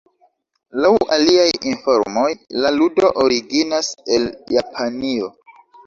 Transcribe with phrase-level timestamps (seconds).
[0.85, 2.25] Laŭ aliaj informoj
[2.65, 5.35] la ludo originas el Japanio.